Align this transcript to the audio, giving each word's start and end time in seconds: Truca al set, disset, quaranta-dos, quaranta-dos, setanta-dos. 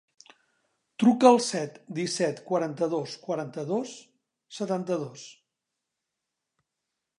Truca 1.03 1.27
al 1.31 1.35
set, 1.47 1.77
disset, 1.99 2.39
quaranta-dos, 2.47 3.13
quaranta-dos, 3.27 3.93
setanta-dos. 4.61 5.29